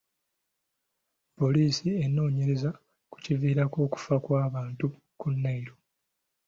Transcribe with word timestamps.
Poliisi 1.37 1.89
enoonyereza 2.05 2.71
kukiviirako 3.11 3.77
okufa 3.87 4.15
kw'abantu 4.25 4.87
ku 5.19 5.27
Nile. 5.41 5.73